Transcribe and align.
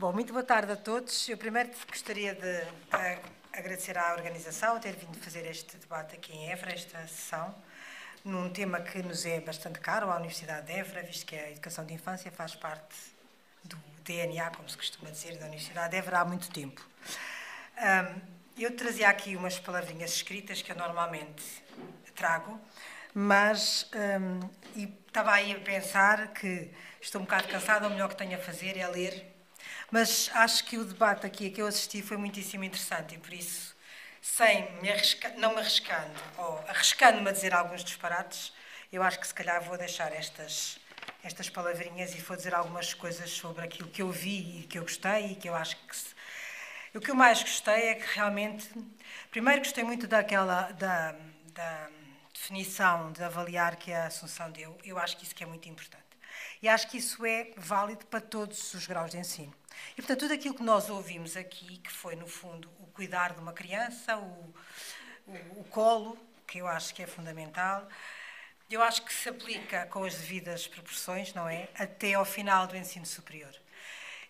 Bom, 0.00 0.14
muito 0.14 0.32
boa 0.32 0.42
tarde 0.42 0.72
a 0.72 0.76
todos. 0.76 1.28
Eu 1.28 1.36
primeiro 1.36 1.68
gostaria 1.86 2.34
de 2.34 2.62
agradecer 3.52 3.98
à 3.98 4.14
organização 4.14 4.80
ter 4.80 4.96
vindo 4.96 5.14
fazer 5.18 5.44
este 5.44 5.76
debate 5.76 6.16
aqui 6.16 6.32
em 6.32 6.50
Évora, 6.50 6.72
esta 6.72 7.06
sessão, 7.06 7.54
num 8.24 8.48
tema 8.48 8.80
que 8.80 9.02
nos 9.02 9.26
é 9.26 9.42
bastante 9.42 9.78
caro 9.78 10.10
à 10.10 10.16
Universidade 10.16 10.68
de 10.68 10.72
Évora, 10.72 11.02
visto 11.02 11.26
que 11.26 11.36
a 11.36 11.50
educação 11.50 11.84
de 11.84 11.92
infância 11.92 12.32
faz 12.32 12.54
parte 12.54 12.96
do 13.62 13.76
DNA, 14.02 14.50
como 14.52 14.66
se 14.70 14.76
costuma 14.78 15.10
dizer, 15.10 15.36
da 15.36 15.44
Universidade 15.44 15.90
de 15.90 15.96
Évora 15.98 16.20
há 16.20 16.24
muito 16.24 16.50
tempo. 16.50 16.82
eu 18.56 18.74
trazia 18.74 19.10
aqui 19.10 19.36
umas 19.36 19.58
palavrinhas 19.58 20.12
escritas 20.12 20.62
que 20.62 20.72
eu 20.72 20.76
normalmente 20.76 21.44
trago, 22.14 22.58
mas 23.12 23.86
um, 23.94 24.48
estava 24.74 25.32
aí 25.32 25.52
a 25.52 25.60
pensar 25.60 26.28
que 26.28 26.70
estou 27.02 27.20
um 27.20 27.24
bocado 27.24 27.48
cansada, 27.48 27.86
o 27.86 27.90
melhor 27.90 28.08
que 28.08 28.16
tenho 28.16 28.34
a 28.34 28.40
fazer 28.40 28.78
é 28.78 28.88
ler 28.88 29.39
mas 29.90 30.30
acho 30.34 30.64
que 30.64 30.78
o 30.78 30.84
debate 30.84 31.26
aqui 31.26 31.48
a 31.48 31.50
que 31.50 31.60
eu 31.60 31.66
assisti 31.66 32.02
foi 32.02 32.16
muitíssimo 32.16 32.64
interessante 32.64 33.14
e 33.14 33.18
por 33.18 33.32
isso, 33.32 33.76
sem 34.20 34.70
me 34.80 34.90
arriscar, 34.90 35.36
não 35.36 35.54
me 35.54 35.60
arriscando 35.60 36.12
ou 36.38 36.58
arriscando-me 36.68 37.28
a 37.28 37.32
dizer 37.32 37.54
alguns 37.54 37.84
disparates, 37.84 38.52
eu 38.92 39.02
acho 39.02 39.18
que 39.18 39.26
se 39.26 39.34
calhar 39.34 39.62
vou 39.62 39.78
deixar 39.78 40.12
estas, 40.12 40.78
estas 41.22 41.48
palavrinhas 41.48 42.14
e 42.14 42.18
vou 42.20 42.36
dizer 42.36 42.54
algumas 42.54 42.94
coisas 42.94 43.30
sobre 43.30 43.64
aquilo 43.64 43.88
que 43.88 44.02
eu 44.02 44.10
vi 44.10 44.60
e 44.60 44.66
que 44.66 44.78
eu 44.78 44.82
gostei 44.82 45.32
e 45.32 45.34
que 45.36 45.48
eu 45.48 45.54
acho 45.54 45.76
que. 45.76 45.96
Se... 45.96 46.14
O 46.92 47.00
que 47.00 47.10
eu 47.10 47.14
mais 47.14 47.40
gostei 47.40 47.90
é 47.90 47.94
que 47.94 48.16
realmente. 48.16 48.68
Primeiro, 49.30 49.60
gostei 49.60 49.84
muito 49.84 50.06
daquela. 50.08 50.72
da, 50.72 51.14
da 51.52 51.90
definição 52.40 53.12
de 53.12 53.22
avaliar 53.22 53.76
que 53.76 53.92
a 53.92 54.06
Assunção 54.06 54.50
deu. 54.50 54.76
Eu 54.82 54.98
acho 54.98 55.16
que 55.16 55.24
isso 55.24 55.34
que 55.34 55.44
é 55.44 55.46
muito 55.46 55.68
importante. 55.68 56.02
E 56.62 56.68
acho 56.68 56.88
que 56.88 56.96
isso 56.96 57.24
é 57.24 57.52
válido 57.56 58.06
para 58.06 58.20
todos 58.20 58.72
os 58.74 58.86
graus 58.86 59.10
de 59.10 59.18
ensino. 59.18 59.54
E, 59.92 59.96
portanto, 59.96 60.20
tudo 60.20 60.34
aquilo 60.34 60.54
que 60.54 60.62
nós 60.62 60.88
ouvimos 60.88 61.36
aqui, 61.36 61.78
que 61.78 61.90
foi, 61.90 62.16
no 62.16 62.26
fundo, 62.26 62.70
o 62.78 62.86
cuidar 62.86 63.34
de 63.34 63.40
uma 63.40 63.52
criança, 63.52 64.16
o, 64.16 64.54
o, 65.26 65.60
o 65.60 65.64
colo, 65.70 66.18
que 66.46 66.58
eu 66.58 66.66
acho 66.66 66.94
que 66.94 67.02
é 67.02 67.06
fundamental, 67.06 67.88
eu 68.70 68.82
acho 68.82 69.02
que 69.02 69.12
se 69.12 69.28
aplica 69.28 69.86
com 69.86 70.04
as 70.04 70.14
devidas 70.14 70.66
proporções, 70.66 71.34
não 71.34 71.48
é? 71.48 71.68
Até 71.74 72.14
ao 72.14 72.24
final 72.24 72.66
do 72.66 72.76
ensino 72.76 73.04
superior. 73.04 73.52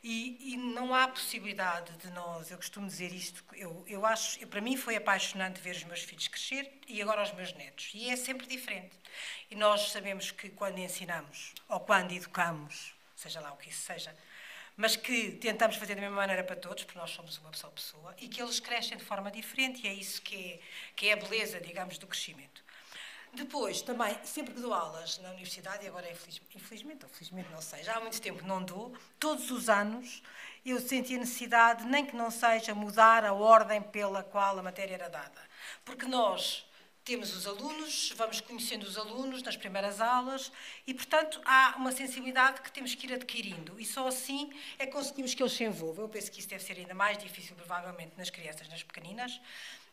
E, 0.03 0.55
e, 0.55 0.57
não 0.57 0.95
há 0.95 1.07
possibilidade 1.09 1.95
de 1.99 2.11
nós, 2.11 2.51
eu 2.51 2.57
costumo 2.57 2.87
dizer 2.87 3.13
isto, 3.13 3.45
eu, 3.53 3.85
eu 3.87 4.07
acho, 4.07 4.47
para 4.47 4.63
mim 4.63 4.75
foi 4.75 4.97
apaixonante 4.97 5.61
ver 5.61 5.77
os 5.77 5.85
meus 5.85 6.03
filhos 6.03 6.27
crescer 6.27 6.73
e 6.89 7.03
agora 7.03 7.23
os 7.23 7.33
meus 7.33 7.53
netos. 7.53 7.91
E 7.93 8.09
é 8.09 8.17
sempre 8.17 8.47
diferente. 8.47 8.97
E 9.51 9.55
nós 9.55 9.91
sabemos 9.91 10.31
que 10.31 10.49
quando 10.49 10.79
ensinamos 10.79 11.53
ou 11.69 11.81
quando 11.81 12.13
educamos, 12.13 12.95
seja 13.15 13.41
lá 13.41 13.53
o 13.53 13.59
que 13.59 13.69
isso 13.69 13.83
seja, 13.83 14.17
mas 14.81 14.97
que 14.97 15.33
tentamos 15.33 15.77
fazer 15.77 15.95
da 15.95 16.01
mesma 16.01 16.17
maneira 16.17 16.43
para 16.43 16.57
todos, 16.57 16.85
porque 16.85 16.99
nós 16.99 17.11
somos 17.11 17.37
uma 17.37 17.53
só 17.53 17.69
pessoa, 17.69 18.15
e 18.19 18.27
que 18.27 18.41
eles 18.41 18.59
crescem 18.59 18.97
de 18.97 19.05
forma 19.05 19.31
diferente, 19.31 19.85
e 19.85 19.87
é 19.87 19.93
isso 19.93 20.23
que 20.23 20.35
é, 20.35 20.61
que 20.97 21.09
é 21.11 21.13
a 21.13 21.17
beleza, 21.17 21.61
digamos, 21.61 21.99
do 21.99 22.07
crescimento. 22.07 22.65
Depois, 23.35 23.83
também, 23.83 24.19
sempre 24.25 24.55
que 24.55 24.61
dou 24.61 24.73
aulas 24.73 25.19
na 25.19 25.33
universidade, 25.33 25.85
e 25.85 25.89
agora 25.89 26.11
infelizmente, 26.55 27.05
ou 27.05 27.11
felizmente 27.11 27.51
não 27.51 27.61
sei, 27.61 27.85
já 27.85 27.97
há 27.97 28.01
muito 28.01 28.19
tempo 28.23 28.43
não 28.47 28.65
dou, 28.65 28.97
todos 29.19 29.51
os 29.51 29.69
anos 29.69 30.23
eu 30.65 30.81
senti 30.81 31.15
a 31.15 31.19
necessidade, 31.19 31.85
nem 31.85 32.07
que 32.07 32.17
não 32.17 32.31
seja 32.31 32.75
mudar 32.75 33.23
a 33.23 33.35
ordem 33.35 33.83
pela 33.83 34.23
qual 34.23 34.59
a 34.59 34.63
matéria 34.63 34.95
era 34.95 35.11
dada. 35.11 35.43
Porque 35.85 36.07
nós 36.07 36.67
temos 37.11 37.35
os 37.35 37.45
alunos, 37.45 38.13
vamos 38.15 38.41
conhecendo 38.41 38.85
os 38.85 38.97
alunos 38.97 39.43
nas 39.43 39.57
primeiras 39.57 40.01
aulas 40.01 40.53
e, 40.87 40.95
portanto, 40.95 41.41
há 41.45 41.75
uma 41.77 41.91
sensibilidade 41.91 42.61
que 42.61 42.71
temos 42.71 42.95
que 42.95 43.05
ir 43.05 43.13
adquirindo 43.15 43.81
e 43.81 43.85
só 43.85 44.07
assim 44.07 44.49
é 44.79 44.87
que 44.87 44.93
conseguimos 44.93 45.35
que 45.35 45.43
eles 45.43 45.53
se 45.53 45.65
envolvam. 45.65 46.05
Eu 46.05 46.09
penso 46.09 46.31
que 46.31 46.39
isso 46.39 46.49
deve 46.49 46.63
ser 46.63 46.75
ainda 46.75 46.95
mais 46.95 47.19
difícil, 47.19 47.57
provavelmente, 47.57 48.13
nas 48.17 48.31
crianças, 48.31 48.69
nas 48.69 48.85
pequeninas, 48.85 49.41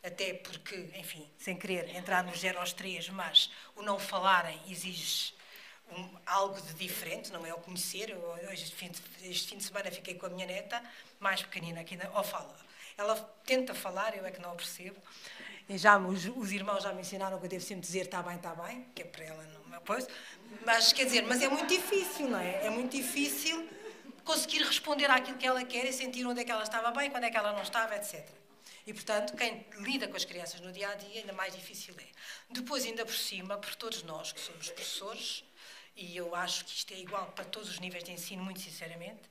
até 0.03 0.35
porque, 0.35 0.75
enfim, 0.95 1.27
sem 1.39 1.57
querer 1.57 1.89
entrar 1.95 2.23
nos 2.23 2.39
0 2.39 2.59
aos 2.59 2.72
3, 2.72 3.09
mas 3.09 3.50
o 3.75 3.81
não 3.81 3.97
falarem 3.97 4.61
exige 4.69 5.33
um, 5.91 6.19
algo 6.23 6.61
de 6.61 6.75
diferente, 6.75 7.31
não 7.31 7.44
é 7.44 7.51
o 7.51 7.57
conhecer. 7.57 8.11
Eu, 8.11 8.19
hoje, 8.47 8.61
este 8.61 8.75
fim, 8.75 8.91
de, 8.91 9.01
este 9.27 9.50
fim 9.50 9.57
de 9.57 9.63
semana, 9.63 9.89
fiquei 9.89 10.13
com 10.13 10.27
a 10.27 10.29
minha 10.29 10.45
neta, 10.45 10.83
mais 11.19 11.41
pequenina, 11.41 11.83
que 11.83 11.95
ainda, 11.95 12.11
ou 12.13 12.23
fala. 12.23 12.56
Ela 12.95 13.16
tenta 13.44 13.73
falar, 13.73 14.16
eu 14.16 14.23
é 14.23 14.29
que 14.29 14.39
não 14.39 14.51
a 14.51 14.56
percebo. 14.56 15.01
Já 15.69 15.97
os, 15.97 16.25
os, 16.25 16.51
irmãos 16.51 16.83
já 16.83 16.94
me 16.94 17.01
ensinaram 17.01 17.38
que 17.39 17.45
eu 17.45 17.50
devo 17.50 17.63
sempre 17.63 17.85
dizer 17.85 18.05
está 18.05 18.23
bem, 18.23 18.38
está 18.38 18.55
bem, 18.55 18.85
que 18.95 19.01
é 19.01 19.05
para 19.05 19.25
ela 19.25 19.44
não 19.44 19.57
pois. 19.81 20.07
Mas 20.66 20.94
quer 20.94 21.05
dizer, 21.05 21.23
mas 21.23 21.41
é 21.41 21.47
muito 21.47 21.67
difícil, 21.67 22.29
não 22.29 22.39
é? 22.39 22.66
É 22.66 22.69
muito 22.69 22.95
difícil 22.95 23.67
conseguir 24.23 24.61
responder 24.63 25.09
àquilo 25.09 25.38
que 25.38 25.47
ela 25.47 25.63
quer 25.63 25.85
e 25.85 25.94
sentir 25.94 26.25
onde 26.25 26.41
é 26.41 26.44
que 26.44 26.51
ela 26.51 26.63
estava 26.63 26.91
bem, 26.91 27.09
quando 27.09 27.23
é 27.23 27.31
que 27.31 27.38
ela 27.38 27.53
não 27.53 27.61
estava, 27.61 27.95
etc. 27.95 28.27
E, 28.85 28.94
portanto, 28.94 29.35
quem 29.35 29.66
lida 29.79 30.07
com 30.07 30.16
as 30.16 30.25
crianças 30.25 30.59
no 30.61 30.72
dia 30.72 30.89
a 30.89 30.95
dia, 30.95 31.22
ainda 31.22 31.33
mais 31.33 31.53
difícil 31.56 31.95
é. 31.97 32.07
Depois, 32.50 32.85
ainda 32.85 33.06
por 33.06 33.16
cima, 33.16 33.57
por 33.57 33.75
todos 33.75 34.03
nós 34.03 34.31
que 34.31 34.39
somos 34.39 34.69
professores, 34.69 35.44
e 35.95 36.16
eu 36.16 36.35
acho 36.35 36.63
que 36.66 36.72
isto 36.72 36.94
é 36.94 36.97
igual 36.97 37.25
para 37.27 37.45
todos 37.45 37.69
os 37.69 37.79
níveis 37.79 38.03
de 38.03 38.11
ensino, 38.11 38.44
muito 38.44 38.59
sinceramente, 38.59 39.22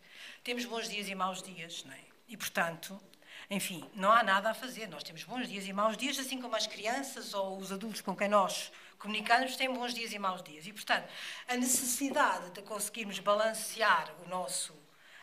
temos 0.42 0.64
bons 0.64 0.88
dias 0.88 1.08
e 1.08 1.14
maus 1.14 1.42
dias, 1.42 1.84
não 1.84 1.92
é? 1.92 2.00
E, 2.28 2.36
portanto, 2.36 3.00
enfim, 3.48 3.88
não 3.94 4.10
há 4.10 4.22
nada 4.22 4.50
a 4.50 4.54
fazer. 4.54 4.88
Nós 4.88 5.02
temos 5.02 5.24
bons 5.24 5.48
dias 5.48 5.66
e 5.66 5.72
maus 5.72 5.96
dias, 5.96 6.18
assim 6.18 6.40
como 6.40 6.56
as 6.56 6.66
crianças 6.66 7.34
ou 7.34 7.58
os 7.58 7.70
adultos 7.70 8.00
com 8.00 8.16
quem 8.16 8.28
nós 8.28 8.72
comunicamos 8.98 9.56
têm 9.56 9.72
bons 9.72 9.94
dias 9.94 10.12
e 10.12 10.18
maus 10.18 10.42
dias. 10.42 10.66
E, 10.66 10.72
portanto, 10.72 11.08
a 11.48 11.56
necessidade 11.56 12.50
de 12.50 12.62
conseguirmos 12.62 13.18
balancear 13.18 14.12
o 14.24 14.28
nosso, 14.28 14.74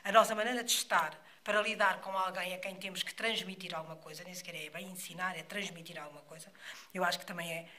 a 0.04 0.12
nossa 0.12 0.34
maneira 0.34 0.64
de 0.64 0.72
estar 0.72 1.20
para 1.44 1.62
lidar 1.62 2.00
com 2.00 2.18
alguém 2.18 2.54
a 2.54 2.58
quem 2.58 2.76
temos 2.76 3.04
que 3.04 3.14
transmitir 3.14 3.76
alguma 3.76 3.98
coisa, 3.98 4.24
nem 4.24 4.34
sequer 4.34 4.56
é 4.56 4.70
bem 4.70 4.88
ensinar, 4.88 5.38
é 5.38 5.44
transmitir 5.44 6.02
alguma 6.02 6.22
coisa, 6.22 6.52
eu 6.94 7.04
acho 7.04 7.20
que 7.20 7.26
também 7.26 7.52
é 7.52 7.70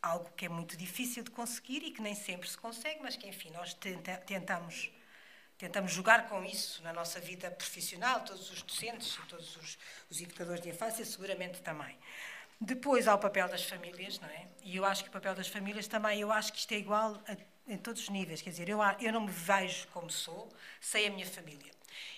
algo 0.00 0.30
que 0.36 0.46
é 0.46 0.48
muito 0.48 0.76
difícil 0.76 1.24
de 1.24 1.30
conseguir 1.30 1.82
e 1.82 1.90
que 1.90 2.00
nem 2.00 2.14
sempre 2.14 2.48
se 2.48 2.56
consegue, 2.56 3.00
mas 3.02 3.16
que, 3.16 3.26
enfim, 3.26 3.50
nós 3.50 3.74
tenta, 3.74 4.16
tentamos 4.18 4.90
tentamos 5.58 5.92
jogar 5.92 6.28
com 6.28 6.44
isso 6.44 6.82
na 6.82 6.92
nossa 6.92 7.18
vida 7.20 7.50
profissional, 7.50 8.20
todos 8.20 8.50
os 8.50 8.62
docentes 8.62 9.18
e 9.22 9.26
todos 9.26 9.56
os, 9.56 9.78
os 10.08 10.20
educadores 10.20 10.62
de 10.62 10.70
infância, 10.70 11.04
seguramente 11.04 11.60
também. 11.60 11.96
Depois 12.60 13.06
há 13.06 13.14
o 13.14 13.18
papel 13.18 13.48
das 13.48 13.64
famílias, 13.64 14.18
não 14.20 14.28
é? 14.28 14.46
E 14.62 14.76
eu 14.76 14.84
acho 14.84 15.02
que 15.02 15.08
o 15.08 15.12
papel 15.12 15.34
das 15.34 15.48
famílias 15.48 15.86
também, 15.86 16.20
eu 16.20 16.32
acho 16.32 16.52
que 16.52 16.58
isto 16.58 16.72
é 16.72 16.78
igual 16.78 17.20
a, 17.28 17.36
em 17.72 17.76
todos 17.76 18.02
os 18.02 18.08
níveis. 18.08 18.40
Quer 18.40 18.50
dizer, 18.50 18.68
eu, 18.68 18.78
eu 19.00 19.12
não 19.12 19.20
me 19.20 19.30
vejo 19.30 19.86
como 19.88 20.10
sou 20.10 20.48
sem 20.80 21.06
a 21.06 21.10
minha 21.10 21.26
família. 21.26 21.72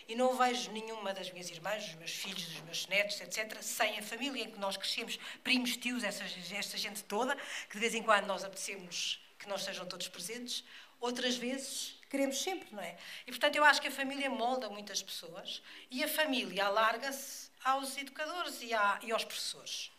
E 0.08 0.14
não 0.14 0.36
vejo 0.36 0.70
nenhuma 0.72 1.14
das 1.14 1.30
minhas 1.30 1.50
irmãs, 1.50 1.84
dos 1.84 1.94
meus 1.94 2.10
filhos, 2.10 2.44
dos 2.44 2.60
meus 2.62 2.86
netos, 2.88 3.20
etc., 3.20 3.62
sem 3.62 3.98
a 3.98 4.02
família 4.02 4.44
em 4.44 4.50
que 4.50 4.58
nós 4.58 4.76
crescemos, 4.76 5.18
primos, 5.44 5.76
tios, 5.76 6.02
essa, 6.02 6.24
esta 6.54 6.76
gente 6.76 7.04
toda, 7.04 7.36
que 7.68 7.74
de 7.74 7.80
vez 7.80 7.94
em 7.94 8.02
quando 8.02 8.26
nós 8.26 8.42
apetecemos 8.44 9.22
que 9.38 9.48
nós 9.48 9.62
sejam 9.62 9.86
todos 9.86 10.08
presentes. 10.08 10.64
Outras 11.00 11.36
vezes 11.36 11.99
queremos 12.10 12.42
sempre, 12.42 12.68
não 12.74 12.82
é? 12.82 12.96
E 13.26 13.30
portanto 13.30 13.56
eu 13.56 13.64
acho 13.64 13.80
que 13.80 13.88
a 13.88 13.90
família 13.90 14.28
molda 14.28 14.68
muitas 14.68 15.02
pessoas 15.02 15.62
e 15.90 16.04
a 16.04 16.08
família 16.08 16.66
alarga-se 16.66 17.48
aos 17.64 17.96
educadores 17.96 18.60
e, 18.62 18.74
à, 18.74 18.98
e 19.02 19.12
aos 19.12 19.24
professores. 19.24 19.90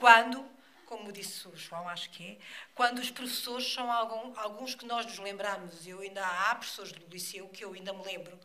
Quando, 0.00 0.44
como 0.86 1.12
disse 1.12 1.46
o 1.46 1.56
João, 1.56 1.88
acho 1.88 2.10
que 2.10 2.32
é, 2.32 2.38
quando 2.74 2.98
os 2.98 3.10
professores 3.10 3.72
são 3.72 3.92
algum, 3.92 4.38
alguns 4.40 4.74
que 4.74 4.86
nós 4.86 5.06
nos 5.06 5.18
lembramos, 5.18 5.86
eu 5.86 6.00
ainda 6.00 6.26
há 6.26 6.54
professores 6.54 6.90
do 6.90 7.06
liceu 7.06 7.48
que 7.48 7.64
eu 7.64 7.72
ainda 7.72 7.92
me 7.92 8.02
lembro, 8.02 8.36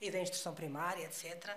e 0.00 0.10
da 0.10 0.20
instrução 0.20 0.54
primária, 0.54 1.04
etc. 1.04 1.56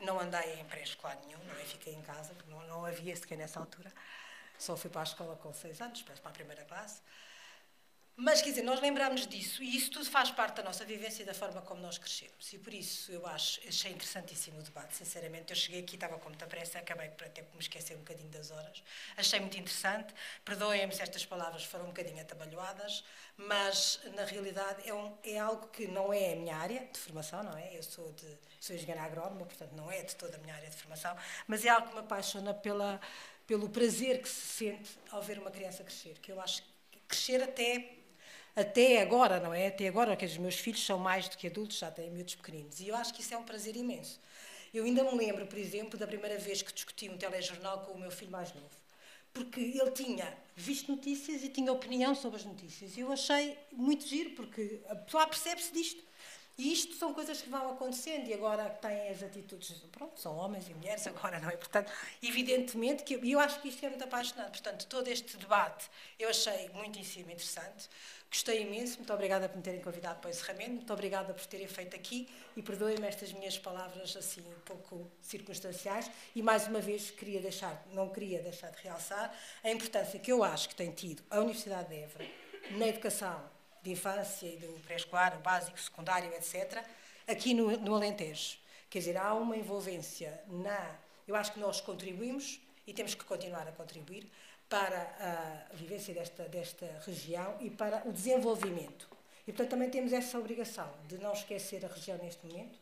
Não 0.00 0.18
andei 0.18 0.60
em 0.60 0.64
pré-escolar 0.64 1.16
nenhum, 1.24 1.42
não 1.44 1.54
é? 1.54 1.64
Fiquei 1.64 1.94
em 1.94 2.02
casa, 2.02 2.34
não, 2.48 2.66
não 2.66 2.84
havia 2.84 3.14
sequer 3.14 3.38
nessa 3.38 3.60
altura. 3.60 3.92
Só 4.58 4.76
fui 4.76 4.90
para 4.90 5.02
a 5.02 5.04
escola 5.04 5.36
com 5.36 5.52
seis 5.52 5.80
anos, 5.80 6.02
para 6.02 6.14
a 6.24 6.32
primeira 6.32 6.64
classe. 6.64 7.00
Mas, 8.16 8.40
quer 8.40 8.50
dizer, 8.50 8.62
nós 8.62 8.80
lembramos 8.80 9.26
disso 9.26 9.60
e 9.60 9.76
isso 9.76 9.90
tudo 9.90 10.04
faz 10.04 10.30
parte 10.30 10.56
da 10.56 10.62
nossa 10.62 10.84
vivência 10.84 11.24
e 11.24 11.26
da 11.26 11.34
forma 11.34 11.60
como 11.62 11.80
nós 11.80 11.98
crescemos. 11.98 12.52
E 12.52 12.58
por 12.58 12.72
isso 12.72 13.10
eu 13.10 13.26
acho, 13.26 13.60
achei 13.66 13.90
interessantíssimo 13.90 14.60
o 14.60 14.62
debate, 14.62 14.94
sinceramente. 14.94 15.50
Eu 15.50 15.56
cheguei 15.56 15.80
aqui, 15.80 15.96
estava 15.96 16.16
com 16.18 16.28
muita 16.28 16.46
pressa, 16.46 16.78
acabei 16.78 17.08
por 17.08 17.26
até 17.26 17.42
me 17.42 17.58
esquecer 17.58 17.96
um 17.96 17.98
bocadinho 17.98 18.28
das 18.28 18.52
horas. 18.52 18.84
Achei 19.16 19.40
muito 19.40 19.58
interessante. 19.58 20.14
Perdoem-me 20.44 20.94
se 20.94 21.02
estas 21.02 21.26
palavras 21.26 21.64
foram 21.64 21.86
um 21.86 21.88
bocadinho 21.88 22.20
atabalhoadas, 22.20 23.02
mas 23.36 23.98
na 24.14 24.24
realidade 24.24 24.88
é, 24.88 24.94
um, 24.94 25.12
é, 25.24 25.38
algo 25.38 25.66
que 25.68 25.88
não 25.88 26.12
é 26.12 26.34
a 26.34 26.36
minha 26.36 26.56
área 26.56 26.88
de 26.92 26.98
formação, 27.00 27.42
não 27.42 27.58
é? 27.58 27.76
Eu 27.76 27.82
sou, 27.82 28.12
de, 28.12 28.38
sou 28.60 28.76
engenheira 28.76 29.02
agrónoma, 29.02 29.44
portanto 29.44 29.72
não 29.72 29.90
é 29.90 30.02
de 30.02 30.14
toda 30.14 30.36
a 30.36 30.38
minha 30.38 30.54
área 30.54 30.70
de 30.70 30.76
formação, 30.76 31.16
mas 31.48 31.64
é 31.64 31.68
algo 31.68 31.88
que 31.88 31.94
me 31.94 32.00
apaixona 32.00 32.54
pela, 32.54 33.00
pelo 33.44 33.68
prazer 33.68 34.22
que 34.22 34.28
se 34.28 34.40
sente 34.40 34.90
ao 35.10 35.20
ver 35.20 35.40
uma 35.40 35.50
criança 35.50 35.82
crescer, 35.82 36.16
que 36.20 36.30
eu 36.30 36.40
acho 36.40 36.62
que 36.62 37.00
crescer 37.08 37.42
até 37.42 38.03
até 38.56 39.02
agora, 39.02 39.40
não 39.40 39.52
é? 39.52 39.66
Até 39.66 39.88
agora, 39.88 40.16
que 40.16 40.24
os 40.24 40.36
meus 40.38 40.56
filhos 40.56 40.84
são 40.84 40.98
mais 40.98 41.28
do 41.28 41.36
que 41.36 41.46
adultos, 41.46 41.78
já 41.78 41.90
têm 41.90 42.10
miúdos 42.10 42.34
pequeninos. 42.36 42.80
E 42.80 42.88
eu 42.88 42.96
acho 42.96 43.12
que 43.12 43.20
isso 43.20 43.34
é 43.34 43.38
um 43.38 43.42
prazer 43.42 43.76
imenso. 43.76 44.20
Eu 44.72 44.84
ainda 44.84 45.04
me 45.04 45.16
lembro, 45.16 45.46
por 45.46 45.58
exemplo, 45.58 45.98
da 45.98 46.06
primeira 46.06 46.38
vez 46.38 46.62
que 46.62 46.72
discuti 46.72 47.08
um 47.08 47.16
telejornal 47.16 47.80
com 47.80 47.92
o 47.92 47.98
meu 47.98 48.10
filho 48.10 48.30
mais 48.30 48.52
novo. 48.54 48.70
Porque 49.32 49.60
ele 49.60 49.90
tinha 49.90 50.32
visto 50.54 50.90
notícias 50.92 51.42
e 51.42 51.48
tinha 51.48 51.72
opinião 51.72 52.14
sobre 52.14 52.38
as 52.38 52.44
notícias. 52.44 52.96
E 52.96 53.00
eu 53.00 53.10
achei 53.10 53.56
muito 53.72 54.06
giro, 54.06 54.30
porque 54.30 54.80
a 54.88 54.94
pessoa 54.94 55.26
percebe-se 55.26 55.72
disto. 55.72 56.02
E 56.56 56.72
isto 56.72 56.94
são 56.94 57.12
coisas 57.12 57.42
que 57.42 57.50
vão 57.50 57.72
acontecendo 57.72 58.28
e 58.28 58.34
agora 58.34 58.70
têm 58.70 59.08
as 59.08 59.24
atitudes, 59.24 59.72
pronto, 59.90 60.20
são 60.20 60.36
homens 60.36 60.68
e 60.68 60.74
mulheres 60.74 61.04
agora, 61.08 61.40
não 61.40 61.50
é? 61.50 61.56
Portanto, 61.56 61.92
evidentemente 62.22 63.02
que 63.02 63.16
e 63.16 63.32
eu 63.32 63.40
acho 63.40 63.60
que 63.60 63.68
isto 63.68 63.84
é 63.84 63.88
muito 63.88 64.04
apaixonante. 64.04 64.50
Portanto, 64.50 64.86
todo 64.86 65.08
este 65.08 65.36
debate 65.36 65.90
eu 66.16 66.28
achei 66.28 66.68
muitíssimo 66.68 67.30
interessante. 67.30 67.88
Gostei 68.30 68.62
imenso, 68.62 68.98
muito 68.98 69.12
obrigada 69.12 69.48
por 69.48 69.56
me 69.56 69.62
terem 69.62 69.80
convidado 69.80 70.20
para 70.20 70.28
o 70.28 70.30
encerramento, 70.30 70.72
muito 70.72 70.92
obrigada 70.92 71.34
por 71.34 71.46
terem 71.46 71.66
feito 71.66 71.94
aqui 71.96 72.28
e 72.56 72.62
perdoem-me 72.62 73.06
estas 73.06 73.32
minhas 73.32 73.58
palavras 73.58 74.16
assim 74.16 74.40
um 74.40 74.60
pouco 74.64 75.10
circunstanciais 75.20 76.10
e 76.34 76.42
mais 76.42 76.68
uma 76.68 76.80
vez 76.80 77.10
queria 77.10 77.40
deixar, 77.40 77.84
não 77.92 78.08
queria 78.10 78.40
deixar 78.40 78.70
de 78.70 78.82
realçar 78.82 79.36
a 79.62 79.70
importância 79.70 80.18
que 80.18 80.30
eu 80.30 80.42
acho 80.42 80.68
que 80.68 80.74
tem 80.74 80.90
tido 80.92 81.22
a 81.30 81.38
Universidade 81.40 81.88
de 81.88 81.96
Évora 81.96 82.26
na 82.72 82.88
educação 82.88 83.53
de 83.84 83.92
infância 83.92 84.46
e 84.46 84.56
do 84.56 84.80
pré-escolar, 84.80 85.38
básico, 85.40 85.78
secundário, 85.78 86.32
etc., 86.32 86.82
aqui 87.28 87.52
no, 87.52 87.76
no 87.78 87.94
Alentejo. 87.94 88.56
Quer 88.88 88.98
dizer, 89.00 89.16
há 89.18 89.34
uma 89.34 89.56
envolvência 89.56 90.42
na. 90.48 90.96
Eu 91.28 91.36
acho 91.36 91.52
que 91.52 91.60
nós 91.60 91.80
contribuímos 91.80 92.60
e 92.86 92.92
temos 92.92 93.14
que 93.14 93.24
continuar 93.24 93.68
a 93.68 93.72
contribuir 93.72 94.30
para 94.68 95.66
a 95.70 95.74
vivência 95.74 96.14
desta, 96.14 96.48
desta 96.48 96.86
região 97.04 97.56
e 97.60 97.70
para 97.70 98.02
o 98.08 98.12
desenvolvimento. 98.12 99.08
E, 99.46 99.52
portanto, 99.52 99.70
também 99.70 99.90
temos 99.90 100.12
essa 100.12 100.38
obrigação 100.38 100.90
de 101.06 101.18
não 101.18 101.32
esquecer 101.32 101.84
a 101.84 101.88
região 101.88 102.16
neste 102.18 102.44
momento, 102.46 102.78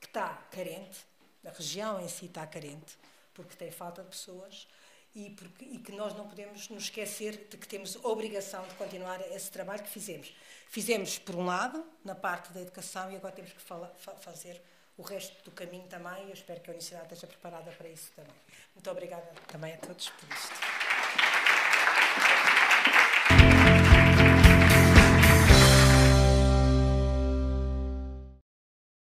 que 0.00 0.06
está 0.06 0.28
carente, 0.50 1.04
a 1.44 1.50
região 1.50 2.00
em 2.00 2.08
si 2.08 2.26
está 2.26 2.46
carente, 2.46 2.96
porque 3.34 3.54
tem 3.54 3.70
falta 3.70 4.02
de 4.02 4.08
pessoas 4.08 4.66
e, 5.16 5.30
porque, 5.30 5.64
e 5.64 5.78
que 5.78 5.92
nós 5.92 6.14
não 6.14 6.28
podemos 6.28 6.68
nos 6.68 6.84
esquecer 6.84 7.48
de 7.50 7.56
que 7.56 7.66
temos 7.66 7.96
a 7.96 8.06
obrigação 8.06 8.62
de 8.68 8.74
continuar 8.74 9.18
esse 9.32 9.50
trabalho 9.50 9.82
que 9.82 9.88
fizemos. 9.88 10.30
Fizemos, 10.68 11.18
por 11.18 11.34
um 11.34 11.46
lado, 11.46 11.82
na 12.04 12.14
parte 12.14 12.52
da 12.52 12.60
educação, 12.60 13.10
e 13.10 13.16
agora 13.16 13.34
temos 13.34 13.50
que 13.50 13.62
fala, 13.62 13.96
fazer 14.20 14.60
o 14.98 15.02
resto 15.02 15.42
do 15.42 15.50
caminho 15.50 15.88
também, 15.88 16.26
e 16.26 16.28
eu 16.28 16.34
espero 16.34 16.60
que 16.60 16.68
a 16.68 16.72
Universidade 16.72 17.14
esteja 17.14 17.26
preparada 17.26 17.70
para 17.72 17.88
isso 17.88 18.12
também. 18.14 18.36
Muito 18.74 18.90
obrigada 18.90 19.26
também 19.48 19.72
a 19.72 19.78
todos 19.78 20.10
por 20.10 20.28
isto. 20.28 20.54